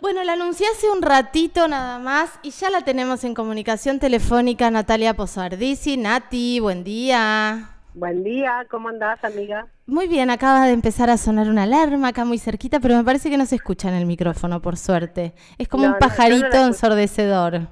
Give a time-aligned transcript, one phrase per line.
[0.00, 4.70] Bueno, la anuncié hace un ratito nada más y ya la tenemos en comunicación telefónica
[4.70, 5.96] Natalia Pozardisi.
[5.96, 7.70] Nati, buen día.
[7.94, 9.66] Buen día, ¿cómo andás, amiga?
[9.86, 13.30] Muy bien, acaba de empezar a sonar una alarma acá muy cerquita, pero me parece
[13.30, 15.34] que no se escucha en el micrófono, por suerte.
[15.56, 17.68] Es como un pajarito ensordecedor.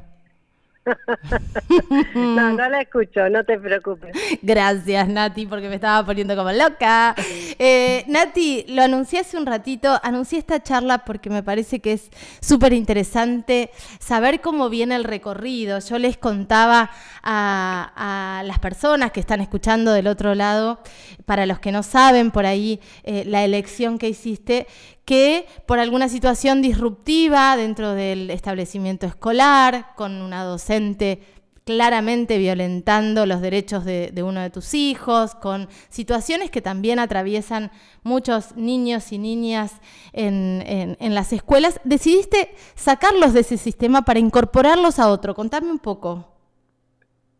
[2.14, 4.14] no, no la escucho, no te preocupes.
[4.42, 7.14] Gracias, Nati, porque me estaba poniendo como loca.
[7.58, 12.10] Eh, Nati, lo anuncié hace un ratito, anuncié esta charla porque me parece que es
[12.40, 15.78] súper interesante saber cómo viene el recorrido.
[15.78, 16.90] Yo les contaba
[17.22, 20.80] a, las personas que están escuchando del otro lado,
[21.24, 24.66] para los que no saben por ahí eh, la elección que hiciste,
[25.04, 31.20] que por alguna situación disruptiva dentro del establecimiento escolar, con una docente
[31.64, 37.70] claramente violentando los derechos de, uno de tus hijos, con situaciones que también atraviesan
[38.02, 39.80] muchos niños y niñas
[40.12, 45.34] en, las escuelas, decidiste sacarlos de ese sistema para incorporarlos a otro.
[45.34, 46.28] Contame un poco.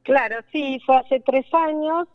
[0.03, 2.09] Claro, sí, fue hace tres años,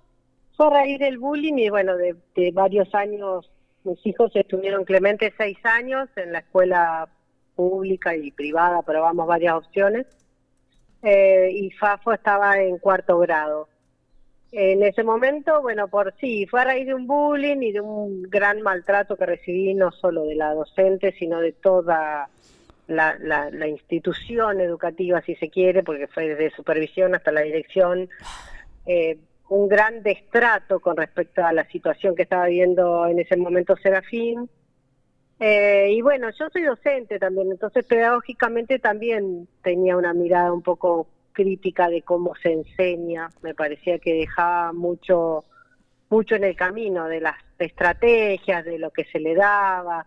[0.58, 3.50] fue a raíz del bullying y bueno, de varios años
[3.83, 7.08] mis hijos estuvieron Clemente seis años en la escuela
[7.55, 10.08] pública y privada, probamos varias opciones.
[11.02, 13.69] Eh, y Fafo estaba en cuarto grado.
[14.52, 18.23] En ese momento, bueno, por sí, fue a raíz de un bullying y de un
[18.23, 22.30] gran maltrato que recibí no solo de la docente, sino de toda
[22.88, 28.09] la, la institución educativa, si se quiere, porque fue desde supervisión hasta la dirección.
[28.85, 29.19] Eh,
[29.50, 34.50] un gran destrato con respecto a la situación que estaba viviendo en ese momento Serafín.
[35.39, 41.08] Eh, y bueno, yo soy docente también, entonces pedagógicamente también tenía una mirada un poco
[41.31, 43.30] crítica de cómo se enseña.
[43.41, 45.45] Me parecía que dejaba mucho,
[46.09, 50.06] mucho en el camino de las estrategias, de lo que se le daba.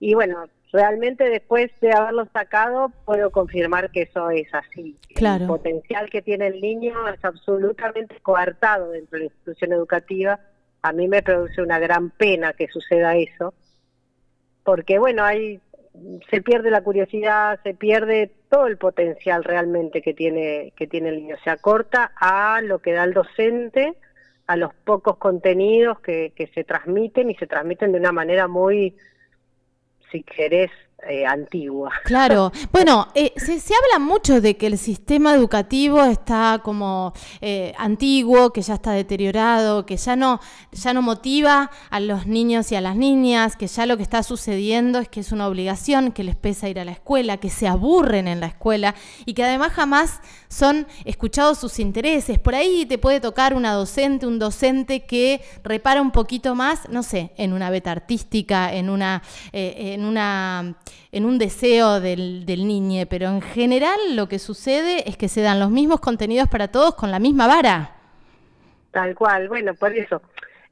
[0.00, 4.96] Y bueno, realmente después de haberlo sacado puedo confirmar que eso es así.
[5.16, 10.40] El potencial que tiene el niño es absolutamente coartado dentro de la institución educativa.
[10.82, 13.54] A mí me produce una gran pena que suceda eso,
[14.64, 15.60] porque bueno, hay
[16.28, 21.16] se pierde la curiosidad, se pierde todo el potencial realmente que tiene que tiene el
[21.18, 21.36] niño.
[21.44, 23.94] Se acorta a lo que da el docente,
[24.46, 28.96] a los pocos contenidos que, que se transmiten y se transmiten de una manera muy
[30.14, 30.70] si querés,
[31.08, 31.92] eh, antigua.
[32.04, 38.52] Claro, bueno, eh, se, habla mucho de que el sistema educativo está como eh, antiguo,
[38.52, 40.40] que ya está deteriorado, que ya no,
[40.72, 44.22] ya no motiva a los niños y a las niñas, que ya lo que está
[44.22, 47.66] sucediendo es que es una obligación, que les pesa ir a la escuela, que se
[47.66, 48.94] aburren en la escuela
[49.26, 52.38] y que además jamás son escuchados sus intereses.
[52.38, 57.02] Por ahí te puede tocar una docente, un docente que repara un poquito más, no
[57.02, 59.22] sé, en una beta artística, en una,
[59.52, 60.76] en una
[61.12, 65.42] en un deseo del, del niño, pero en general lo que sucede es que se
[65.42, 67.92] dan los mismos contenidos para todos con la misma vara.
[68.90, 70.22] Tal cual, bueno, por eso.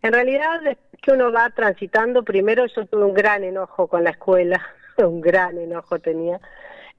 [0.03, 0.61] En realidad,
[1.01, 4.61] que uno va transitando, primero yo tuve un gran enojo con la escuela,
[4.99, 6.41] un gran enojo tenía,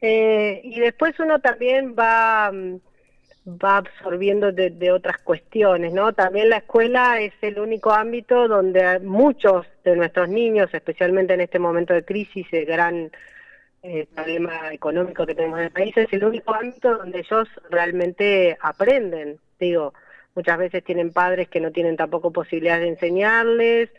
[0.02, 2.76] eh, y después uno también va mm,
[3.46, 6.14] va absorbiendo de, otras cuestiones, ¿no?
[6.14, 11.60] También la escuela es el único ámbito donde muchos de nuestros niños, especialmente en este
[11.60, 13.12] momento de crisis, de gran
[13.82, 18.58] eh, problema económico que tenemos en el país, es el único ámbito donde ellos realmente
[18.62, 19.40] aprenden.
[19.60, 19.94] Digo,
[20.36, 23.90] muchas veces tienen padres que no tienen tampoco posibilidades de enseñarles.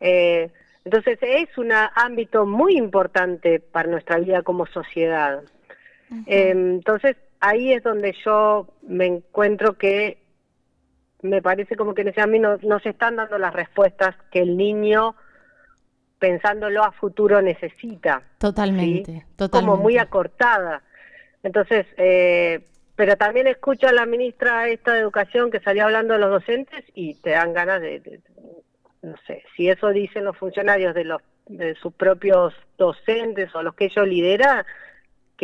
[0.00, 0.48] Eh,
[0.84, 5.42] entonces es un ámbito muy importante para nuestra vida como sociedad.
[6.26, 10.18] Eh, entonces ahí es donde yo me encuentro que
[11.22, 14.56] me parece como que en ese ámbito no, se están dando las respuestas que el
[14.56, 15.14] niño
[16.18, 18.22] pensándolo a futuro necesita.
[18.38, 19.50] Totalmente, totalmente.
[19.50, 20.82] Como muy acortada.
[21.42, 22.64] Entonces, eh,
[22.96, 26.84] pero también escucho a la ministra esta de Educación que salió hablando de los docentes
[26.94, 28.20] y te dan ganas de,
[29.02, 33.74] no sé, si eso dicen los funcionarios de los de sus propios docentes o los
[33.74, 34.64] que ellos lideran,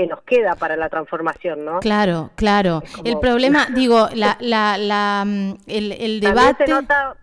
[0.00, 1.80] que nos queda para la transformación, ¿no?
[1.80, 2.82] Claro, claro.
[3.04, 6.64] El problema, digo, la, la, la, mm, el, el debate...
[6.64, 7.16] se nota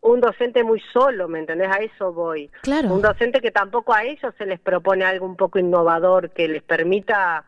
[0.00, 1.68] un docente muy solo, ¿me entendés?
[1.70, 2.50] A eso voy.
[2.62, 2.92] Claro.
[2.92, 6.62] Un docente que tampoco a ellos se les propone algo un poco innovador que les
[6.62, 7.44] permita...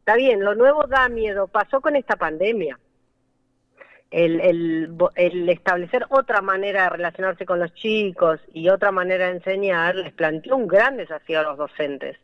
[0.00, 1.48] Está bien, lo nuevo da miedo.
[1.48, 2.78] Pasó con esta pandemia.
[4.10, 9.36] El, el, el, establecer otra manera de relacionarse con los chicos y otra manera de
[9.36, 12.18] enseñar les planteó un gran desafío a los docentes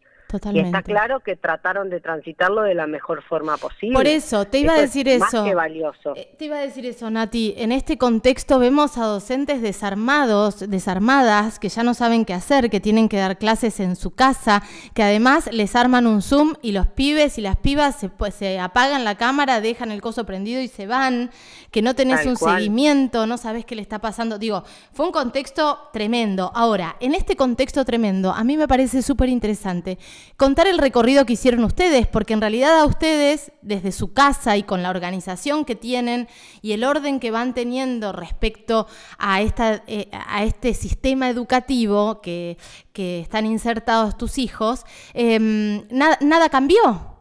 [0.53, 3.95] Y está claro que trataron de transitarlo de la mejor forma posible.
[3.95, 5.39] Por eso, te iba a decir eso.
[5.41, 6.15] Más que valioso.
[6.17, 7.55] Eh, te iba a decir eso, Nati.
[7.57, 12.79] En este contexto vemos a docentes desarmados, desarmadas, que ya no saben qué hacer, que
[12.79, 16.89] tienen que dar clases en su casa, que además les arman un Zoom y los
[16.89, 20.69] pibes y las pibas se, pues, se apagan la cámara, dejan el coso prendido y
[20.69, 21.31] se van,
[21.71, 24.39] que no tenés un seguimiento, no sabes qué le está pasando.
[24.39, 26.53] Digo, fue un contexto tremendo.
[26.55, 29.99] Ahora, en este contexto tremendo, a mí me parece súper interesante
[30.37, 34.63] contar el recorrido que hicieron ustedes, porque en realidad a ustedes, desde su casa y
[34.63, 36.29] con la organización que tienen
[36.63, 38.87] y el orden que van teniendo respecto
[39.19, 42.57] a, esta, eh, a este sistema educativo que,
[42.99, 44.85] están insertados tus hijos,
[45.15, 47.15] em, nada, ¿nada cambió?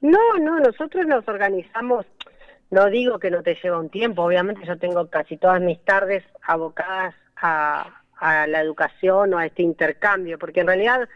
[0.00, 2.04] No, no, nosotros nos organizamos
[2.74, 6.24] no digo que no te lleva un tiempo, obviamente yo tengo casi todas mis tardes
[6.42, 11.08] abocadas a, a, la educación o a este intercambio, porque en realidad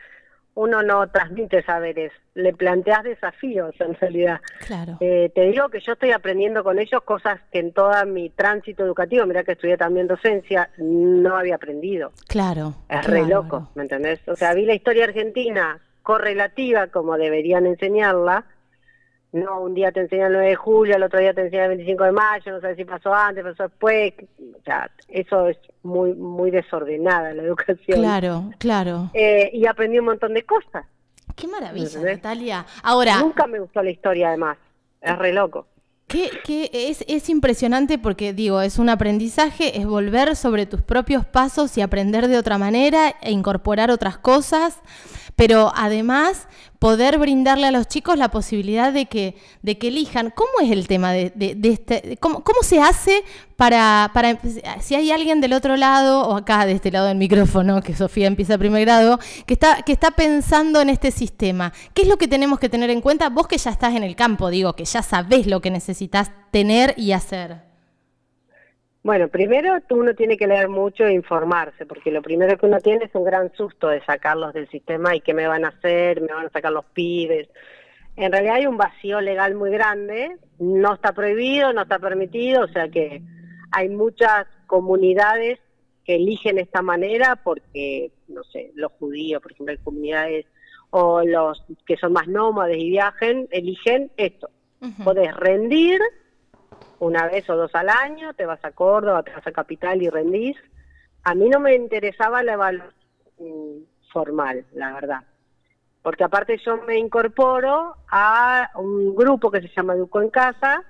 [0.59, 4.41] uno no transmite saberes, le planteas desafíos en realidad.
[4.67, 4.97] Claro.
[4.99, 8.85] Eh, te digo que yo estoy aprendiendo con ellos cosas que en todo mi tránsito
[8.85, 12.11] educativo, mira que estudié también docencia, no había aprendido.
[12.27, 12.75] Claro.
[12.89, 14.21] Es re loco, ¿me entendés?
[14.27, 18.45] O sea, vi la historia argentina correlativa como deberían enseñarla,
[19.33, 21.71] no un día te enseña el 9 de julio, el otro día te enseña el
[21.71, 26.15] 25 de mayo, no sabes si pasó antes, pasó después, o sea, eso es muy
[26.15, 27.99] muy desordenada la educación.
[27.99, 29.11] Claro, claro.
[29.15, 30.87] Eh, y aprendí un montón de cosas.
[31.37, 32.67] Qué maravilla, Natalia.
[32.83, 33.21] Ahora...
[33.21, 34.59] Nunca me gustó la historia además,
[35.01, 35.67] es re loco.
[36.09, 41.27] Que, que es, es, impresionante porque, digo, es un aprendizaje, es volver sobre tus propios
[41.27, 44.81] pasos y aprender de otra manera e incorporar otras cosas
[45.39, 46.49] pero además
[46.81, 50.33] poder brindarle a los chicos la posibilidad de que, de que elijan.
[50.35, 51.33] ¿Cómo es el tema de,
[51.63, 52.17] este?
[52.19, 53.23] Cómo, ¿Cómo, se hace
[53.55, 54.37] para, para,
[54.81, 58.27] si hay alguien del otro lado, o acá de este lado del micrófono, que Sofía
[58.27, 61.73] empieza a primer grado, que está, que está pensando en este sistema?
[61.95, 63.29] ¿Qué es lo que tenemos que tener en cuenta?
[63.29, 66.95] Vos que ya estás en el campo, digo, que ya sabés lo que necesitas tener
[66.97, 67.68] y hacer.
[69.09, 73.07] Bueno, primero uno tiene que leer mucho e informarse, porque lo primero que uno tiene
[73.07, 76.35] es un gran susto de sacarlos del sistema y qué me van a hacer, me
[76.35, 77.49] van a sacar los pibes.
[78.17, 82.69] En realidad hay un vacío legal muy grande, no está prohibido, no está permitido, o
[82.69, 83.23] sea que
[83.71, 85.59] hay muchas comunidades
[86.05, 90.45] que eligen esta manera porque, no sé, los judíos, por ejemplo, hay comunidades
[90.91, 94.51] o los que son más nómades y viajen, eligen esto.
[95.03, 95.99] Podés rendir
[97.01, 100.09] una vez o dos al año, te vas a Córdoba, te vas a Capital y
[100.09, 100.57] rendís.
[101.25, 105.23] A mí no me interesaba la evaluación formal, la verdad.
[106.03, 110.83] Porque aparte yo me incorporo a un grupo que se llama Educo en Casa,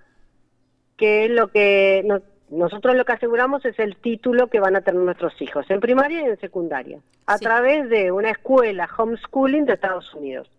[0.97, 2.07] que es lo que
[2.51, 6.21] nosotros lo que aseguramos es el título que van a tener nuestros hijos, en primaria
[6.21, 10.51] y en secundaria, a través de una escuela homeschooling de Estados Unidos,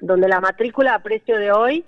[0.00, 1.84] donde la matrícula a precio de hoy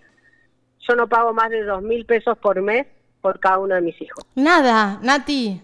[0.88, 2.86] yo no pago más de dos mil pesos por mes
[3.20, 4.24] por cada uno de mis hijos.
[4.34, 5.60] Nada, Nati.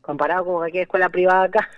[0.00, 1.68] Comparado con cualquier escuela privada acá.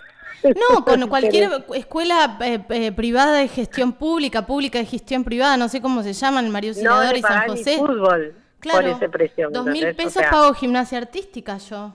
[0.43, 5.69] No, con cualquier escuela eh, eh, privada de gestión pública, pública de gestión privada, no
[5.69, 7.77] sé cómo se llaman, Mario Auxiliador y San José.
[7.79, 9.51] fútbol claro, por ese precio.
[9.51, 11.93] Dos mil pesos pago gimnasia artística yo.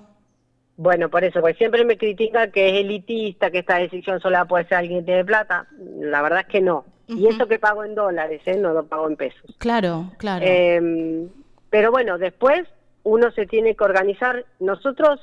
[0.78, 4.66] Bueno, por eso, porque siempre me critican que es elitista, que esta decisión sola puede
[4.66, 5.68] ser alguien que tiene plata.
[6.00, 6.86] La verdad es que no.
[7.18, 8.58] Y eso que pago en dólares, ¿eh?
[8.58, 9.56] no lo pago en pesos.
[9.58, 10.46] Claro, claro.
[10.46, 11.28] Em,
[11.70, 12.68] pero bueno, después
[13.04, 14.46] uno se tiene que organizar.
[14.60, 15.20] Nosotros,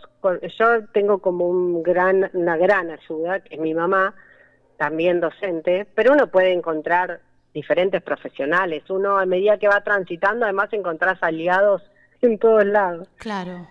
[0.59, 4.15] yo tengo como un gran, una gran ayuda, que es mi mamá,
[4.77, 7.21] también docente, pero uno puede encontrar
[7.55, 8.83] diferentes profesionales.
[8.90, 11.83] Uno a medida que va transitando, además encontrás aliados
[12.21, 13.09] en todos lados.
[13.16, 13.69] Claro.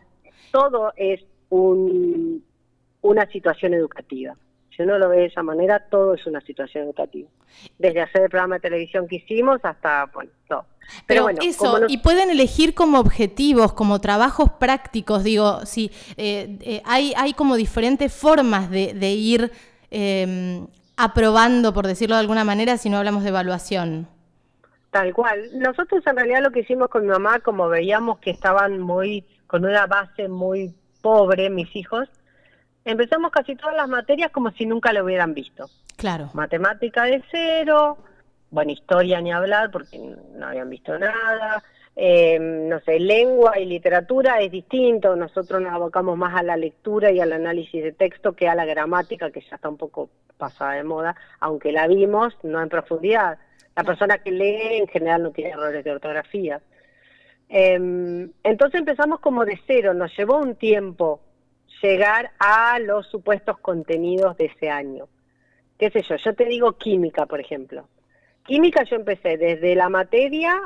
[0.52, 2.44] Todo es un,
[3.02, 4.36] una situación educativa.
[4.76, 7.30] Si uno lo ve de esa manera, todo es una situación educativa.
[7.80, 10.66] Desde hacer el programa de televisión que hicimos hasta, bueno, todo.
[11.08, 16.82] Pero, bueno, eso, y pueden elegir como objetivos, como trabajos prácticos, digo, sí, eh, eh,
[16.86, 19.52] hay, hay como diferentes formas de, ir
[19.90, 20.68] em,
[20.98, 24.08] aprobando, por decirlo de alguna manera, si no hablamos de evaluación.
[24.92, 25.50] Tal cual.
[25.54, 29.66] Nosotros en realidad lo que hicimos con mi mamá, como veíamos que estaban muy, con
[29.66, 32.10] una base muy pobre, mis hijos,
[32.86, 35.66] empezamos casi todas las materias como si nunca lo hubieran visto.
[35.98, 36.30] Claro.
[36.34, 37.98] Matemática de cero,
[38.52, 41.64] bueno, historia ni hablar porque no habían visto nada.
[41.98, 45.16] Eh, no sé, lengua y literatura es distinto.
[45.16, 48.66] Nosotros nos abocamos más a la lectura y al análisis de texto que a la
[48.66, 53.38] gramática, que ya está un poco pasada de moda, aunque la vimos, no en profundidad.
[53.76, 56.62] La persona que lee en general no tiene errores de ortografía.
[57.50, 61.22] Eh, entonces empezamos como de cero, nos llevó un tiempo
[61.82, 65.08] llegar a los supuestos contenidos de ese año.
[65.78, 67.88] qué sé yo, yo te digo química, por ejemplo.
[68.46, 70.62] Química yo empecé desde la materia,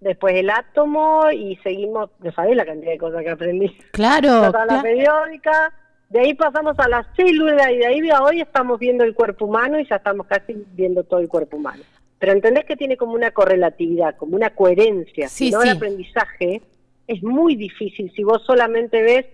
[0.00, 3.76] después el átomo y seguimos, no sabés la cantidad de cosas que aprendí.
[3.92, 4.50] Claro.
[4.50, 5.72] la periódica,
[6.08, 9.44] de ahí pasamos a la célula y de ahí a hoy estamos viendo el cuerpo
[9.44, 11.82] humano y ya estamos casi viendo todo el cuerpo humano.
[12.18, 15.28] Pero entendés que tiene como una correlatividad, como una coherencia.
[15.28, 16.62] si no, el aprendizaje
[17.06, 19.26] es muy difícil si vos solamente ves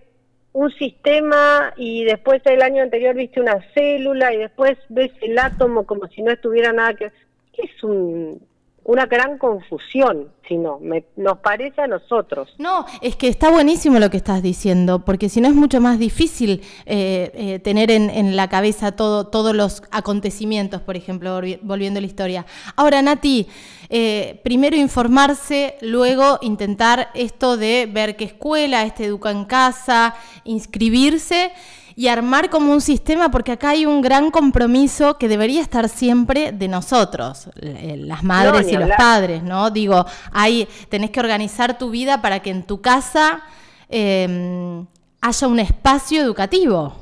[0.55, 5.85] un sistema y después el año anterior viste una célula y después ves el átomo
[5.85, 7.11] como si no estuviera nada que...
[7.57, 8.41] Es un,
[8.85, 10.79] una gran confusión, si no,
[11.15, 12.53] nos parece a nosotros.
[12.59, 15.97] No, es que está buenísimo lo que estás diciendo, porque si no es mucho más
[15.97, 22.01] difícil eh, eh, tener en, la cabeza todo, todos los acontecimientos, por ejemplo, volviendo a
[22.01, 22.45] la historia.
[22.75, 23.47] Ahora, Nati,
[23.89, 31.51] eh, primero informarse, luego intentar esto de ver qué escuela, este educa en casa, inscribirse
[31.95, 36.51] y armar como un sistema, porque acá hay un gran compromiso que debería estar siempre
[36.51, 39.71] de nosotros, eh, las madres y los padres, ¿no?
[39.71, 43.43] Digo, hay, tenés que organizar tu vida para que en tu casa
[43.87, 44.85] em,
[45.21, 46.93] haya un espacio educativo.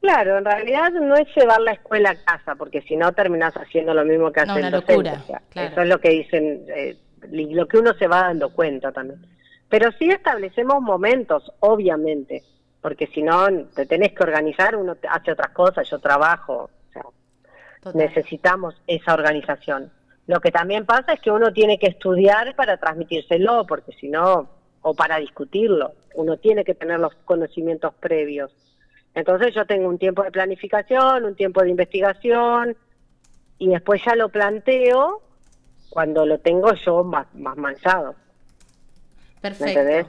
[0.00, 3.94] Claro, en realidad no es llevar la escuela a casa, porque si no terminás haciendo
[3.94, 5.24] lo mismo que hacen los locura,
[5.54, 6.96] Eso es lo que dicen, eh,
[7.30, 9.26] lo que uno se va dando cuenta también.
[9.70, 12.44] Pero sí establecemos momentos, obviamente
[12.86, 16.70] porque si no te tenés que organizar, uno hace otras cosas, yo trabajo,
[17.94, 19.90] necesitamos esa organización.
[20.28, 24.48] Lo que también pasa es que uno tiene que estudiar para transmitírselo, porque si no,
[24.82, 28.52] o para discutirlo, uno tiene que tener los conocimientos previos.
[29.16, 32.76] Entonces yo tengo un tiempo de planificación, un tiempo de investigación,
[33.58, 35.22] y después ya lo planteo
[35.90, 38.14] cuando lo tengo yo más, más manchado.
[39.40, 40.08] Perfecto.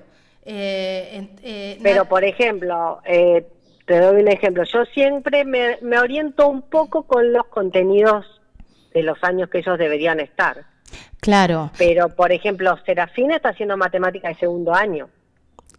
[0.49, 3.45] Eh, eh, Pero, por ejemplo, eh,
[3.85, 4.63] te doy un ejemplo.
[4.63, 8.25] Yo siempre me, me oriento un poco con los contenidos
[8.93, 10.65] de los años que ellos deberían estar.
[11.19, 11.71] Claro.
[11.77, 15.09] Pero, por ejemplo, Serafina está haciendo matemática de segundo año.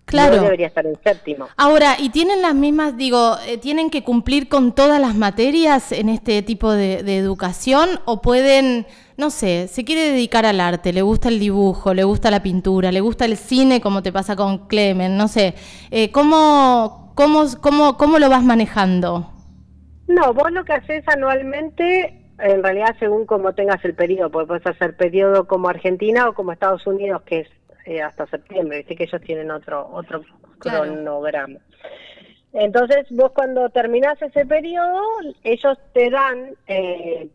[0.05, 0.43] Claro.
[0.43, 1.49] debería estar en séptimo.
[1.57, 6.09] Ahora, ¿y tienen las mismas, digo, eh, tienen que cumplir con todas las materias en
[6.09, 8.87] este tipo de, educación o pueden,
[9.19, 12.93] no sé, se quiere dedicar al arte, le gusta el dibujo, le gusta la pintura,
[12.93, 15.55] le gusta el cine, como te pasa con Clemen, no sé,
[15.91, 19.31] eh, ¿cómo, cómo, cómo, ¿cómo lo vas manejando?
[20.07, 24.97] No, vos lo que haces anualmente, en realidad según como tengas el periodo, puedes hacer
[24.97, 27.49] periodo como Argentina o como Estados Unidos, que es
[27.87, 30.23] eh, hasta septiembre, dice que ellos tienen otro otro
[30.59, 31.59] cronograma.
[32.53, 35.03] Entonces, vos cuando terminás ese periodo,
[35.43, 37.29] ellos te dan, eh,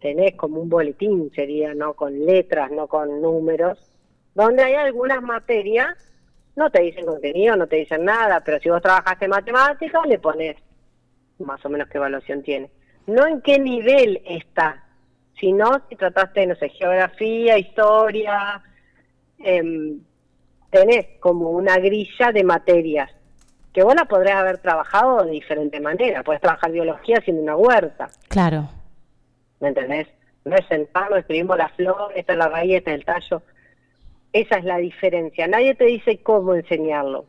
[0.00, 3.78] tenés como un boletín, sería, no con letras, no con números,
[4.34, 5.88] donde hay algunas materias,
[6.56, 10.56] no te dicen contenido, no te dicen nada, pero si vos trabajaste matemáticas, le pones
[11.38, 12.70] más o menos qué evaluación tiene.
[13.06, 14.84] No en qué nivel está,
[15.38, 18.62] sino si trataste, no sé, geografía, historia,
[19.38, 19.96] eh,
[20.70, 23.10] tenés como una grilla de materias
[23.72, 26.22] que vos la haber trabajado de diferente manera.
[26.22, 28.10] Puedes trabajar biología haciendo una huerta.
[28.28, 28.68] Claro.
[29.60, 30.08] ¿Me entendés?
[30.44, 33.42] No es sentarlo, escribimos la flor, esta es la raíz, este es el tallo.
[34.32, 35.46] Esa es la diferencia.
[35.46, 37.26] Nadie te dice cómo enseñarlo.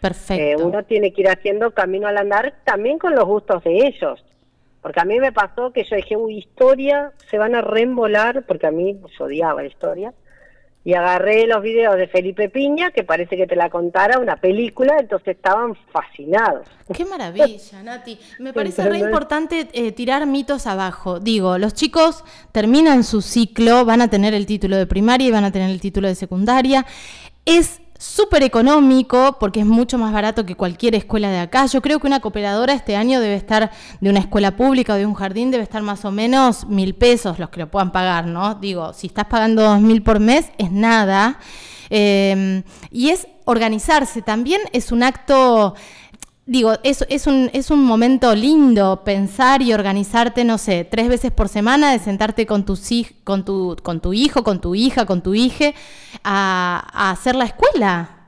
[0.00, 0.42] Perfecto.
[0.42, 4.24] Eh, uno tiene que ir haciendo camino al andar también con los gustos de ellos.
[4.82, 8.66] Porque a mí me pasó que yo dije, uy, historia, se van a reembolar, porque
[8.66, 10.12] a mí yo odiaba la historia
[10.84, 14.96] y agarré los videos de Felipe Piña, que parece que te la contara una película,
[14.98, 16.66] entonces estaban fascinados.
[16.92, 18.18] Qué maravilla, Nati.
[18.40, 21.20] Me parece re importante eh, tirar mitos abajo.
[21.20, 25.44] Digo, los chicos terminan su ciclo, van a tener el título de primaria y van
[25.44, 26.84] a tener el título de secundaria.
[27.44, 31.66] Es súper económico porque es mucho más barato que cualquier escuela de acá.
[31.66, 35.06] Yo creo que una cooperadora este año debe estar de una escuela pública o de
[35.06, 38.56] un jardín, debe estar más o menos mil pesos los que lo puedan pagar, ¿no?
[38.56, 41.38] Digo, si estás pagando dos mil por mes es nada.
[41.90, 45.74] Eh, y es organizarse, también es un acto
[46.46, 51.30] digo, es, es, un, es un momento lindo pensar y organizarte, no sé, tres veces
[51.30, 52.90] por semana de sentarte con, tus,
[53.24, 55.72] con, tu, con tu hijo, con tu hija, con tu hija
[56.24, 58.18] a, hacer la escuela.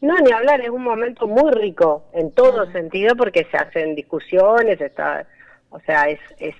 [0.00, 4.80] No, ni hablar, es un momento muy rico en todo sentido porque se hacen discusiones,
[4.80, 5.26] está,
[5.70, 6.54] o sea, es, es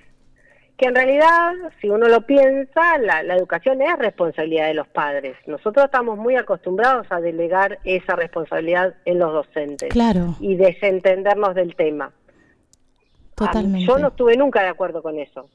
[0.77, 5.35] que en realidad, si uno lo piensa, la, educación es responsabilidad de los padres.
[5.47, 10.35] Nosotros estamos muy acostumbrados a delegar esa responsabilidad en los docentes claro.
[10.39, 12.11] y desentendernos del tema.
[13.33, 13.87] Totalmente.
[13.87, 15.49] Yo no estuve nunca de acuerdo con eso.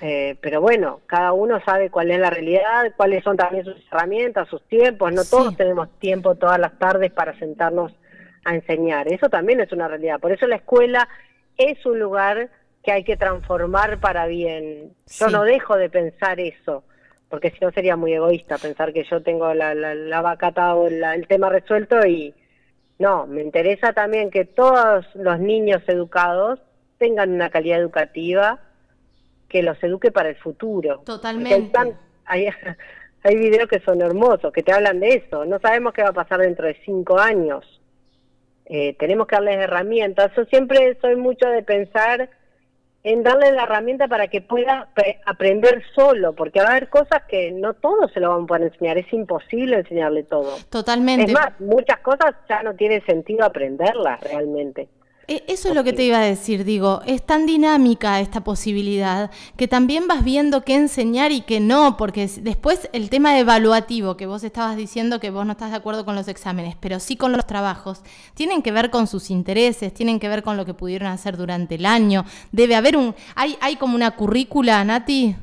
[0.00, 4.48] Eh, pero bueno, cada uno sabe cuál es la realidad, cuáles son también sus herramientas,
[4.48, 5.12] sus tiempos.
[5.12, 7.92] No todos tenemos tiempo todas las tardes para sentarnos
[8.44, 9.06] a enseñar.
[9.06, 10.18] Eso también es una realidad.
[10.18, 11.08] Por eso la escuela
[11.56, 12.50] es un lugar
[12.84, 14.92] que hay que transformar para bien.
[15.18, 16.84] Yo no dejo de pensar eso,
[17.28, 20.86] porque si no sería muy egoísta pensar que yo tengo la, la, la vacata o
[20.88, 22.34] el tema resuelto y
[22.98, 26.60] no, me interesa también que todos los niños educados
[26.98, 28.60] tengan una calidad educativa
[29.48, 31.00] que los eduque para el futuro.
[31.04, 31.76] Totalmente.
[32.26, 32.48] Hay,
[33.22, 35.44] hay, videos que son hermosos, que te hablan de eso.
[35.44, 37.80] No sabemos qué va a pasar dentro de cinco años.
[38.66, 40.32] Eh, tenemos que darles herramientas.
[40.36, 42.30] Yo siempre soy mucho de pensar
[43.04, 44.88] en darle la herramienta para que pueda
[45.26, 48.62] aprender solo, porque va a haber cosas que no todos se lo van a poder
[48.72, 50.56] enseñar, es imposible enseñarle todo.
[50.70, 51.26] Totalmente.
[51.26, 54.88] Es más, muchas cosas ya no tiene sentido aprenderlas realmente.
[55.26, 59.30] E, eso es lo que te iba a decir, digo, es tan dinámica esta posibilidad
[59.56, 64.26] que también vas viendo qué enseñar y qué no, porque después el tema evaluativo que
[64.26, 67.32] vos estabas diciendo que vos no estás de acuerdo con los exámenes, pero sí con
[67.32, 68.02] los trabajos,
[68.34, 71.76] tienen que ver con sus intereses, tienen que ver con lo que pudieron hacer durante
[71.76, 72.24] el año.
[72.52, 75.36] Debe haber un, hay, hay como una currícula, Nati.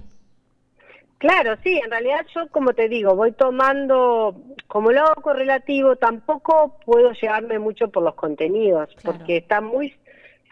[1.21, 4.35] Claro, sí, en realidad yo, como te digo, voy tomando,
[4.65, 9.95] como lo hago correlativo, tampoco puedo llevarme mucho por los contenidos, porque está muy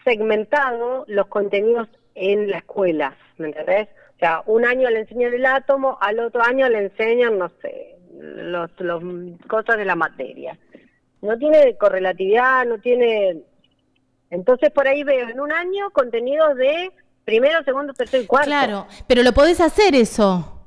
[0.04, 3.88] segmentado los contenidos en la escuela, ¿me entendés?
[4.14, 7.96] O sea, un año le enseñan el átomo, al otro año le enseñan, no sé,
[8.20, 9.02] los, los
[9.48, 10.56] cosas de la materia.
[11.20, 13.42] No tiene correlatividad, no tiene...
[14.30, 16.92] Entonces por ahí veo en un año contenidos de
[17.24, 18.46] primero, segundo, tercero y cuarto.
[18.46, 20.58] Claro, pero lo podés hacer eso.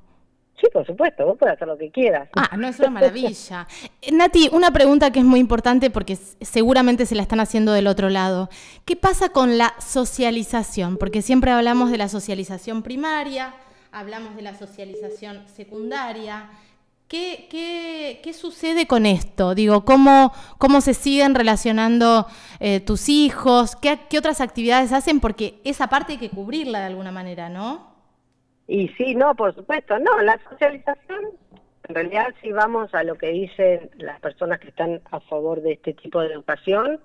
[0.64, 2.30] Sí, por supuesto, vos podés hacer lo que quieras.
[2.38, 3.68] Ah, no es una maravilla.
[4.14, 8.10] Nati, una pregunta que es muy importante porque seguramente se la están haciendo del otro
[8.10, 8.48] lado.
[8.86, 10.96] ¿Qué pasa con la socialización?
[10.96, 13.54] Porque siempre hablamos de la socialización primaria,
[13.92, 16.50] hablamos de la socialización secundaria.
[17.10, 19.56] ¿Qué, qué, qué sucede con esto?
[19.56, 22.26] Digo, ¿cómo, cómo se siguen relacionando
[22.62, 23.76] eh, tus hijos?
[23.76, 25.20] ¿Qué, ¿Qué otras actividades hacen?
[25.20, 27.93] Porque esa parte hay que cubrirla de alguna manera, ¿no?
[28.68, 31.32] Y sí, no, por supuesto, no, la socialización,
[31.88, 35.74] en realidad si vamos a lo que dicen las personas que están a favor de
[35.74, 37.00] este tipo de educación,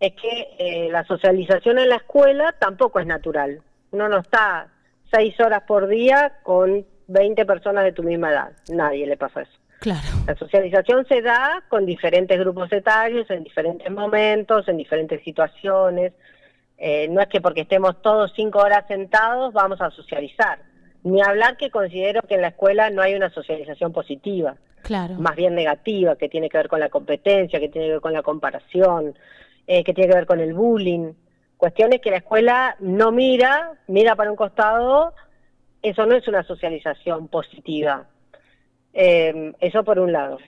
[0.00, 3.62] es que eh, la socialización en la escuela tampoco es natural.
[3.92, 4.68] Uno no está
[5.10, 9.58] seis horas por día con 20 personas de tu misma edad, nadie le pasa eso.
[9.78, 10.08] Claro.
[10.26, 16.14] La socialización se da con diferentes grupos etarios, en diferentes momentos, en diferentes situaciones.
[16.78, 20.58] Eh, no es que porque estemos todos cinco horas sentados vamos a socializar
[21.06, 25.14] ni hablar que considero que en la escuela no hay una socialización positiva, claro.
[25.14, 28.12] más bien negativa, que tiene que ver con la competencia, que tiene que ver con
[28.12, 29.14] la comparación,
[29.68, 31.12] eh, que tiene que ver con el bullying.
[31.56, 35.14] Cuestiones que la escuela no mira, mira para un costado,
[35.80, 38.08] eso no es una socialización positiva.
[38.92, 40.38] Eh, eso por un lado,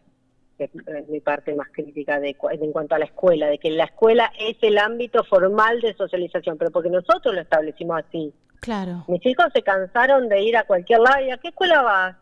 [0.59, 0.71] es
[1.09, 4.57] mi parte más crítica de, en cuanto a la escuela, de que la escuela es
[4.63, 8.35] el ámbito formal de socialización, pero porque nosotros lo establecimos así.
[8.61, 9.05] Claro.
[9.09, 12.17] Mis hijos se cansaron de ir a cualquier lado y ¿a qué escuela vas?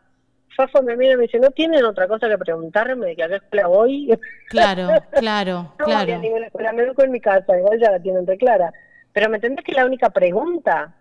[0.57, 3.29] Fafo me mira y me dice, ¿no tienen otra cosa que preguntarme de que a
[3.29, 4.19] qué escuela voy?
[4.49, 6.15] Claro, claro, no claro.
[6.15, 8.73] No ninguna escuela, me educo en mi casa, igual ya la tienen re clara.
[9.13, 10.95] Pero ¿me entendés que es la única pregunta?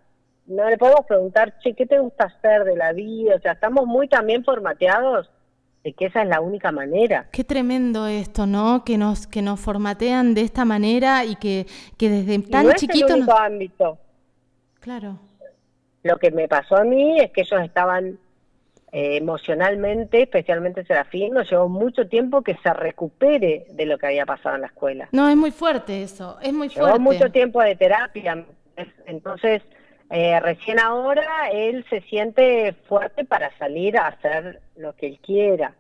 [0.48, 3.36] No le podemos preguntar, che, ¿qué te gusta hacer de la vida?
[3.36, 5.30] O sea, estamos muy también formateados
[5.84, 7.28] de que esa es la única manera.
[7.32, 8.84] Qué tremendo esto, ¿no?
[8.84, 11.68] Que nos que nos formatean de esta manera y que,
[11.98, 13.06] que desde tan no chiquito...
[13.06, 13.98] Es el único ámbito.
[14.86, 15.18] Claro.
[16.04, 18.20] Lo que me pasó a mí es que ellos estaban
[18.92, 24.28] eh, emocionalmente, especialmente Serafín, nos llevó mucho tiempo que se recupere de lo que había
[24.28, 25.10] pasado en la escuela.
[25.12, 26.92] No, es muy fuerte eso, es muy fuerte.
[26.92, 28.46] Llevó mucho tiempo de terapia,
[29.08, 29.64] entonces
[30.12, 35.74] eh, recién ahora él se siente fuerte para salir a hacer lo que él quiera.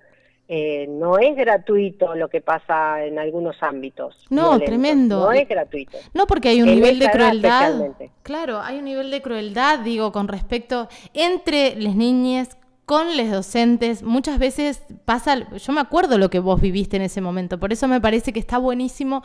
[0.48, 4.26] Eh, no es gratuito lo que pasa en algunos ámbitos.
[4.30, 5.22] No, tremendo.
[5.22, 5.98] No es gratuito.
[6.14, 7.74] No, porque hay un nivel de crueldad.
[8.22, 14.04] Claro, hay un nivel de crueldad, digo, con respecto entre las niñas, con los docentes.
[14.04, 17.88] Muchas veces pasa, yo me acuerdo lo que vos viviste en ese momento, por eso
[17.88, 19.24] me parece que está buenísimo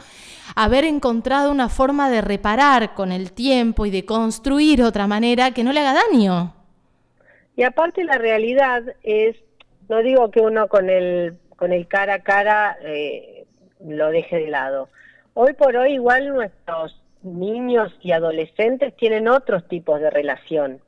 [0.56, 5.64] haber encontrado una forma de reparar con el tiempo y de construir otra manera que
[5.64, 6.54] no le haga daño.
[7.56, 9.36] Y aparte la realidad es
[9.90, 13.44] no digo que uno con el, con el cara a cara eh,
[13.84, 14.88] lo deje de lado.
[15.34, 20.80] Hoy por hoy igual nuestros niños y adolescentes tienen otros tipos de relación.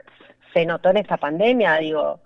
[0.54, 2.20] Se notó en esta pandemia, digo,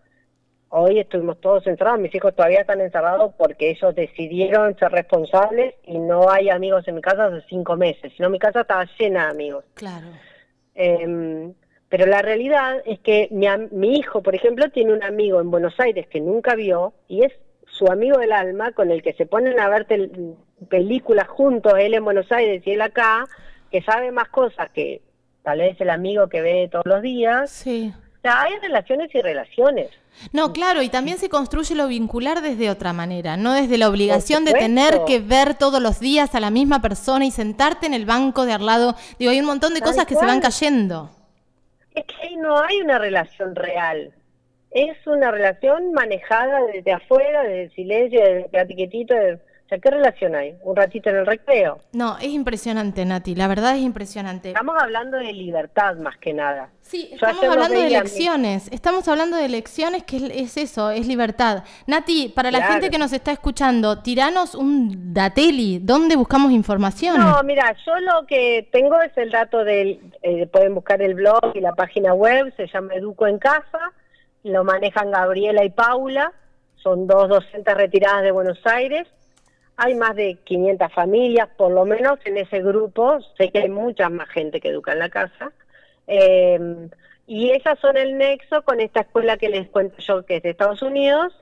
[0.68, 5.98] hoy estuvimos todos encerrados, mis hijos todavía están encerrados porque ellos decidieron ser responsables y
[5.98, 9.30] no hay amigos en mi casa hace cinco meses, sino mi casa estaba llena de
[9.30, 9.64] amigos.
[9.72, 10.08] Claro.
[10.74, 11.54] Eh,
[11.96, 15.80] pero la realidad es que mi, mi hijo, por ejemplo, tiene un amigo en Buenos
[15.80, 17.32] Aires que nunca vio y es
[17.66, 19.86] su amigo del alma con el que se ponen a ver
[20.68, 23.26] películas juntos, él en Buenos Aires y él acá,
[23.70, 25.00] que sabe más cosas que
[25.42, 27.50] tal vez el amigo que ve todos los días.
[27.50, 27.94] Sí.
[28.18, 29.88] O sea, hay relaciones y relaciones.
[30.34, 34.44] No, claro, y también se construye lo vincular desde otra manera, no desde la obligación
[34.44, 38.04] de tener que ver todos los días a la misma persona y sentarte en el
[38.04, 38.96] banco de al lado.
[39.18, 41.15] Digo, hay un montón de cosas que se van cayendo.
[41.96, 44.12] Es que ahí no hay una relación real.
[44.70, 49.78] Es una relación manejada desde afuera, desde el silencio, desde el platiquetito, de o sea,
[49.78, 50.54] ¿qué relación hay?
[50.62, 51.80] ¿Un ratito en el recreo?
[51.92, 54.50] No, es impresionante, Nati, la verdad es impresionante.
[54.50, 56.68] Estamos hablando de libertad más que nada.
[56.82, 61.64] Sí, estamos hablando de elecciones, estamos hablando de elecciones que es, eso, es libertad.
[61.88, 67.18] Nati, para la gente que nos está escuchando, tiranos un dateli, ¿dónde buscamos información?
[67.18, 71.56] No, mira, yo lo que tengo es el dato del, eh, pueden buscar el blog
[71.56, 73.80] y la página web, se llama Educo en Casa,
[74.44, 76.32] lo manejan Gabriela y Paula,
[76.76, 79.08] son dos docentes retiradas de Buenos Aires,
[79.76, 84.08] hay más de 500 familias, por lo menos en ese grupo, sé que hay mucha
[84.08, 85.52] más gente que educa en la casa,
[86.06, 86.88] eh,
[87.26, 90.50] y esas son el nexo con esta escuela que les cuento yo que es de
[90.50, 91.34] Estados Unidos,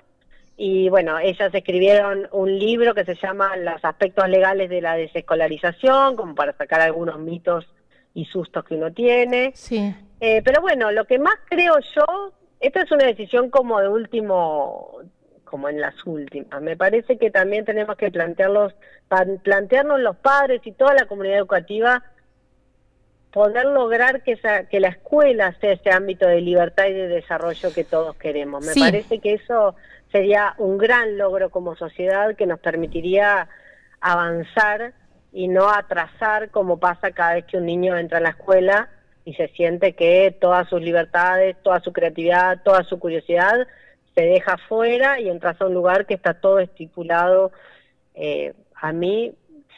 [0.56, 6.14] y bueno, ellas escribieron un libro que se llama Los aspectos legales de la desescolarización,
[6.16, 7.66] como para sacar algunos mitos
[8.14, 9.50] y sustos que uno tiene.
[9.54, 9.92] Sí.
[10.20, 15.00] Eh, pero bueno, lo que más creo yo, esta es una decisión como de último
[15.54, 16.60] como en las últimas.
[16.62, 18.74] Me parece que también tenemos que plantearlos,
[19.44, 22.02] plantearnos los padres y toda la comunidad educativa
[23.32, 27.72] poder lograr que, esa, que la escuela sea ese ámbito de libertad y de desarrollo
[27.72, 28.66] que todos queremos.
[28.66, 29.76] Me parece que eso
[30.10, 33.46] sería un gran logro como sociedad que nos permitiría
[34.00, 34.92] avanzar
[35.32, 38.88] y no atrasar como pasa cada vez que un niño entra a la escuela
[39.24, 43.68] y se siente que todas sus libertades, toda su creatividad, toda su curiosidad
[44.14, 47.52] se deja fuera y entras a un lugar que está todo estipulado.
[48.14, 49.34] Eh, a mí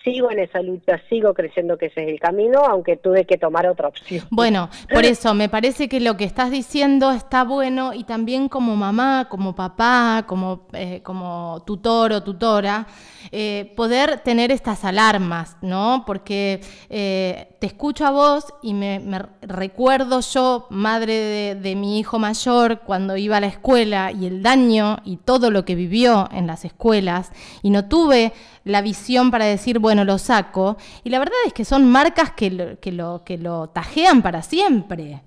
[0.07, 3.67] sigo en esa lucha, sigo creyendo que ese es el camino, aunque tuve que tomar
[3.67, 4.25] otra opción.
[4.31, 8.77] Bueno, por eso me parece que lo que estás diciendo está bueno y también como
[8.77, 12.87] mamá, como papá, como, eh, como tutor o tutora,
[13.33, 16.05] eh, poder tener estas alarmas, ¿no?
[16.07, 19.03] Porque eh, te escucho a vos y me,
[19.43, 24.45] recuerdo yo, madre de, de mi hijo mayor, cuando iba a la escuela y el
[24.45, 28.33] daño y todo lo que vivió en las escuelas y no tuve
[28.67, 30.77] la visión para decir, bueno, lo saco.
[31.05, 34.43] Y la verdad es que son marcas que lo, que lo, que lo tajean para
[34.43, 35.23] siempre.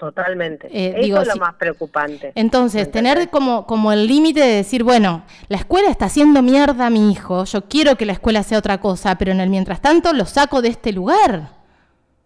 [0.00, 0.66] Totalmente.
[0.72, 2.32] Eh, Eso es lo más preocupante.
[2.34, 6.90] Entonces, tener como, como el límite de decir, bueno, la escuela está haciendo mierda a
[6.90, 10.14] mi hijo, yo quiero que la escuela sea otra cosa, pero en el mientras tanto
[10.14, 11.50] lo saco de este lugar.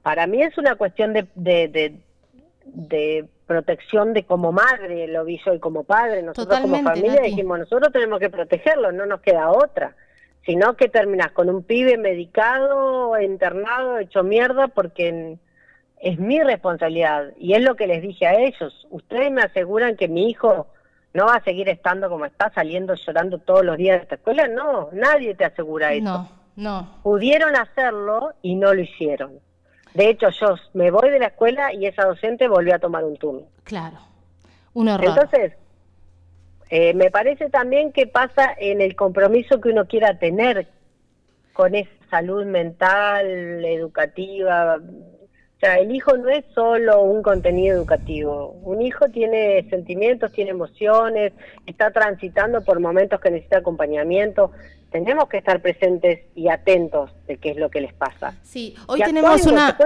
[0.03, 1.99] Para mí es una cuestión de, de,
[2.65, 7.59] de, protección de como madre, lo vi yo y como padre, nosotros como familia dijimos,
[7.59, 9.97] nosotros tenemos que protegerlo, no nos queda otra
[10.45, 15.39] sino que terminas con un pibe medicado, internado, hecho mierda, porque
[16.01, 17.33] es mi responsabilidad.
[17.39, 18.87] Y es lo que les dije a ellos.
[18.91, 20.67] Ustedes me aseguran que mi hijo
[21.15, 24.49] no va a seguir estando como está, saliendo llorando todos los días de esta escuela.
[24.49, 26.05] No, nadie te asegura eso.
[26.05, 26.99] No, no.
[27.03, 29.39] Pudieron hacerlo y no lo hicieron.
[29.95, 33.17] De hecho, yo me voy de la escuela y esa docente volvió a tomar un
[33.17, 33.47] turno.
[33.63, 33.97] Claro,
[34.75, 35.07] un error.
[35.07, 35.53] Entonces,
[36.77, 40.67] eh, me parece también que pasa en el compromiso que uno quiera tener
[41.53, 44.81] con esa salud mental, educativa.
[45.65, 48.55] Sea, el hijo no es solo un contenido educativo.
[48.65, 51.33] Un hijo tiene sentimientos, tiene emociones,
[51.65, 54.51] está transitando por momentos que necesita acompañamiento
[54.95, 58.33] tenemos que estar presentes y atentos de qué es lo que les pasa.
[58.45, 59.77] Sí, hoy tenemos una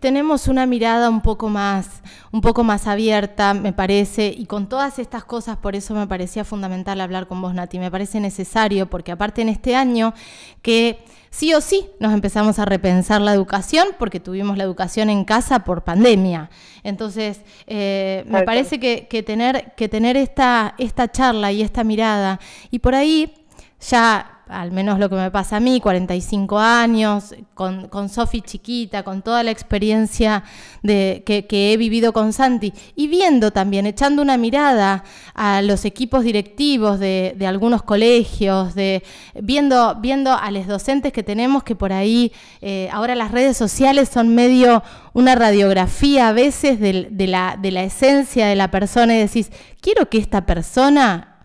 [0.00, 4.98] tenemos una mirada un poco más un poco más abierta, me parece, y con todas
[4.98, 9.12] estas cosas, por eso me parecía fundamental hablar con vos, Nati, me parece necesario porque
[9.12, 10.14] aparte en este año
[10.62, 10.98] que
[11.30, 15.60] sí o sí nos empezamos a repensar la educación porque tuvimos la educación en casa
[15.60, 16.50] por pandemia.
[16.82, 22.40] Entonces, eh, me parece que, que, tener, que tener esta, esta charla y esta mirada,
[22.70, 23.34] y por ahí
[23.80, 29.02] ya al menos lo que me pasa a mí, 45 años, con, con Sofi chiquita,
[29.02, 30.44] con toda la experiencia
[30.82, 35.04] de, que, he vivido con Santi, y viendo también, echando una mirada
[35.34, 39.02] a los equipos directivos de, algunos colegios, de,
[39.34, 44.08] viendo, viendo a los docentes que tenemos que por ahí, eh, ahora las redes sociales
[44.08, 44.82] son medio
[45.12, 50.08] una radiografía a veces de, la, de la esencia de la persona y decís, quiero
[50.08, 51.35] que esta persona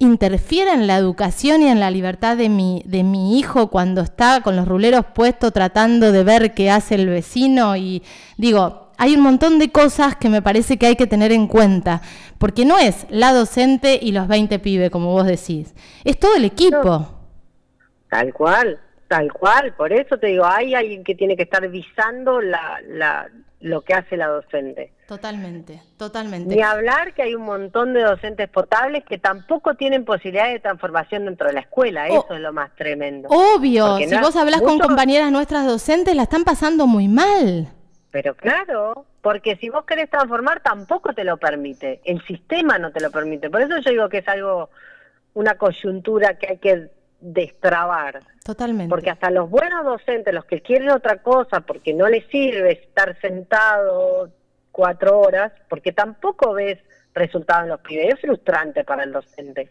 [0.00, 4.40] interfiere en la educación y en la libertad de mi, de mi hijo cuando está
[4.40, 8.02] con los ruleros puestos tratando de ver qué hace el vecino y
[8.38, 12.00] digo, hay un montón de cosas que me parece que hay que tener en cuenta,
[12.38, 16.46] porque no es la docente y los 20 pibes, como vos decís, es todo el
[16.46, 17.08] equipo.
[18.08, 22.40] Tal cual, tal cual, por eso te digo, hay alguien que tiene que estar visando
[22.40, 23.28] la, la
[23.60, 24.92] lo que hace la docente.
[25.10, 26.54] Totalmente, totalmente.
[26.54, 31.24] Ni hablar que hay un montón de docentes potables que tampoco tienen posibilidad de transformación
[31.24, 33.28] dentro de la escuela, eso es lo más tremendo.
[33.28, 37.66] Obvio, si vos hablas con compañeras nuestras docentes, la están pasando muy mal.
[38.12, 43.00] Pero claro, porque si vos querés transformar tampoco te lo permite, el sistema no te
[43.00, 43.50] lo permite.
[43.50, 44.70] Por eso yo digo que es algo,
[45.34, 46.88] una coyuntura que hay que
[47.20, 48.20] destrabar.
[48.44, 48.88] Totalmente.
[48.88, 53.20] Porque hasta los buenos docentes, los que quieren otra cosa, porque no les sirve estar
[53.20, 54.30] sentado
[54.72, 56.78] cuatro horas, porque tampoco ves
[57.14, 59.68] resultados en los pibes, es frustrante para el docente.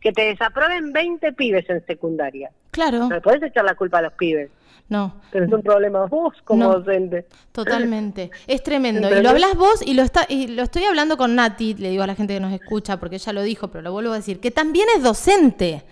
[0.00, 2.50] Que te desaprueben 20 pibes en secundaria.
[2.70, 3.08] Claro.
[3.08, 4.50] No puedes echar la culpa a los pibes.
[4.88, 5.20] No.
[5.30, 7.26] Pero es un problema vos como docente.
[7.52, 8.30] Totalmente.
[8.48, 9.08] Es tremendo.
[9.08, 12.02] Y lo hablas vos y lo, está, y lo estoy hablando con Nati, le digo
[12.02, 14.40] a la gente que nos escucha, porque ella lo dijo, pero lo vuelvo a decir,
[14.40, 15.84] que también es docente.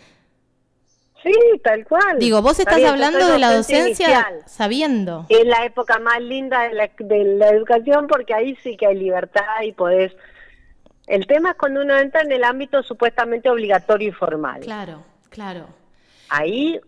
[1.23, 2.19] Sí, tal cual.
[2.19, 5.27] Digo, vos estás hablando de la docencia sabiendo.
[5.29, 8.97] Es la época más linda de la, de la educación porque ahí sí que hay
[8.97, 10.13] libertad y podés...
[11.07, 14.61] El tema es cuando uno entra en el ámbito supuestamente obligatorio y formal.
[14.61, 15.67] Claro, claro.
[16.29, 16.79] Ahí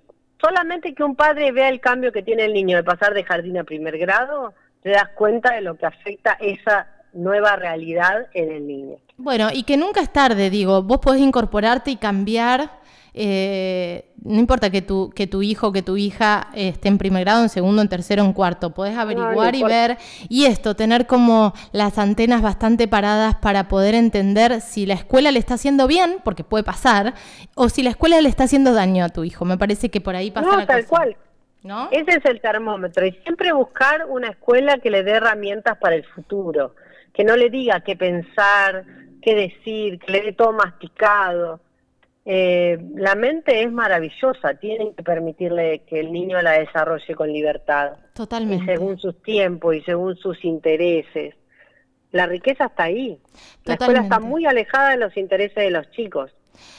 [0.41, 3.59] solamente que un padre vea el cambio que tiene el niño de pasar de jardín
[3.59, 8.67] a primer grado, te das cuenta de lo que afecta esa nueva realidad en el
[8.67, 8.97] niño.
[9.17, 12.71] Bueno, y que nunca es tarde, digo, vos podés incorporarte y cambiar
[13.13, 17.25] eh, no importa que tu, que tu hijo o que tu hija esté en primer
[17.25, 21.53] grado, en segundo, en tercero, en cuarto, podés averiguar y ver, y esto, tener como
[21.73, 26.45] las antenas bastante paradas para poder entender si la escuela le está haciendo bien, porque
[26.45, 27.15] puede pasar,
[27.55, 29.45] o si la escuela le está haciendo daño a tu hijo.
[29.45, 31.17] Me parece que por ahí pasa no, tal cual.
[31.63, 31.89] ¿No?
[31.91, 36.05] Ese es el termómetro, y siempre buscar una escuela que le dé herramientas para el
[36.05, 36.75] futuro,
[37.13, 38.85] que no le diga qué pensar,
[39.21, 41.61] qué decir, que le dé todo masticado
[42.25, 47.93] eh, la mente es maravillosa, tienen que permitirle que el niño la desarrolle con libertad.
[48.15, 48.65] Totalmente.
[48.65, 51.35] Y según sus tiempos y según sus intereses.
[52.13, 53.19] La riqueza está ahí.
[53.65, 56.33] La escuela está muy alejada de los intereses de los chicos.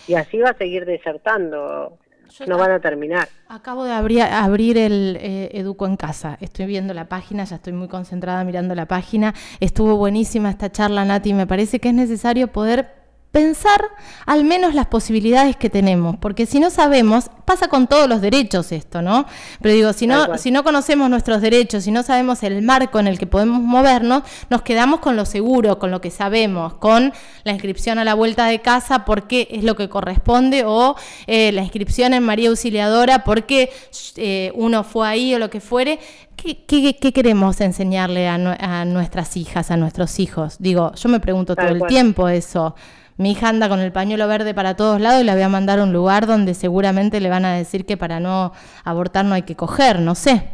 [0.08, 1.98] Y así va a seguir desertando.
[2.46, 3.28] no van a terminar.
[3.48, 6.38] Acabo de abrir, abrir el eh, Educo en Casa.
[6.42, 9.34] Estoy viendo la página, ya estoy muy concentrada mirando la página.
[9.60, 11.34] Estuvo buenísima esta charla, Nati.
[11.34, 13.01] Me parece que es necesario poder
[13.32, 13.82] pensar
[14.26, 18.72] al menos las posibilidades que tenemos, porque si no sabemos, pasa con todos los derechos
[18.74, 19.26] esto, ¿no?
[19.62, 23.08] Pero digo, si no, si no conocemos nuestros derechos, si no sabemos el marco en
[23.08, 27.14] el que podemos movernos, nos quedamos con lo seguro, con lo que sabemos, con
[27.44, 30.96] la inscripción a la vuelta de casa porque es lo que corresponde, o
[31.28, 33.72] eh, la inscripción en María Auxiliadora porque
[34.18, 36.00] eh, uno fue ahí o lo que fuere.
[36.36, 40.56] ¿Qué, qué, queremos enseñarle a, a, nuestras hijas, a nuestros hijos?
[40.58, 42.76] Digo, yo me pregunto todo el tiempo eso.
[43.22, 45.78] Mi hija anda con el pañuelo verde para todos lados y la voy a mandar
[45.78, 48.52] a un lugar donde seguramente le van a decir que para no
[48.84, 50.48] abortar no hay que coger, no sé.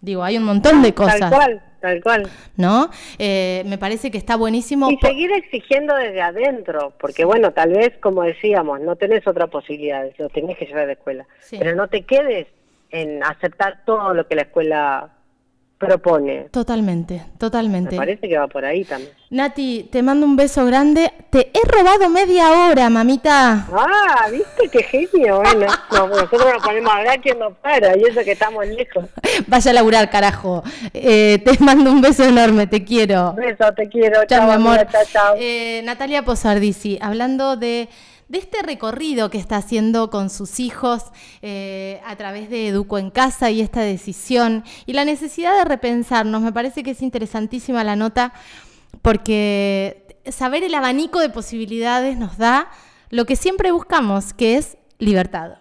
[0.00, 1.18] Digo, hay un montón de cosas.
[1.18, 2.30] Tal cual, tal cual.
[2.56, 2.90] ¿No?
[3.18, 4.88] Eh, me parece que está buenísimo.
[4.88, 10.08] Y seguir exigiendo desde adentro, porque bueno, tal vez, como decíamos, no tenés otra posibilidad,
[10.16, 11.26] lo tenés que llevar a la escuela.
[11.50, 12.46] Pero no te quedes
[12.92, 15.10] en aceptar todo lo que la escuela
[15.86, 16.48] propone.
[16.50, 17.92] Totalmente, totalmente.
[17.92, 19.10] Me parece que va por ahí también.
[19.30, 21.10] Nati, te mando un beso grande.
[21.30, 23.66] Te he robado media hora, mamita.
[23.72, 25.38] Ah, viste qué genio.
[25.38, 29.06] Bueno, nosotros nos ponemos a hablar que no para, y eso que estamos lejos.
[29.46, 30.62] Vaya a laburar, carajo.
[30.94, 33.30] Eh, te mando un beso enorme, te quiero.
[33.30, 34.24] Un beso, te quiero.
[34.26, 34.86] Chao, mi amor.
[34.90, 35.34] chao, chao.
[35.38, 37.88] Eh, Natalia Posardisi, hablando de
[38.32, 41.02] de este recorrido que está haciendo con sus hijos
[41.42, 46.40] eh, a través de Educo en Casa y esta decisión y la necesidad de repensarnos.
[46.40, 48.32] Me parece que es interesantísima la nota
[49.02, 52.70] porque saber el abanico de posibilidades nos da
[53.10, 55.58] lo que siempre buscamos, que es libertad.